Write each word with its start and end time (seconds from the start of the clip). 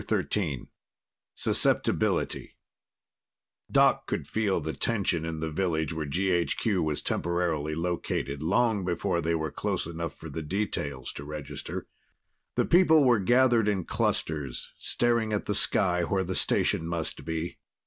XIII 0.01 0.65
Susceptibility 1.35 2.57
Doc 3.71 4.07
could 4.07 4.25
feel 4.27 4.59
the 4.59 4.73
tension 4.73 5.25
in 5.25 5.41
the 5.41 5.51
village 5.51 5.93
where 5.93 6.07
GHQ 6.07 6.83
was 6.83 7.03
temporarily 7.03 7.75
located 7.75 8.41
long 8.41 8.83
before 8.83 9.21
they 9.21 9.35
were 9.35 9.51
close 9.51 9.85
enough 9.85 10.15
for 10.15 10.27
details 10.31 11.13
to 11.13 11.23
register. 11.23 11.85
The 12.55 12.65
people 12.65 13.03
were 13.05 13.19
gathered 13.19 13.67
in 13.67 13.85
clusters, 13.85 14.73
staring 14.79 15.33
at 15.33 15.45
the 15.45 15.53
sky 15.53 16.01
where 16.01 16.23
the 16.23 16.33
station 16.33 16.87
must 16.87 17.23
be. 17.23 17.59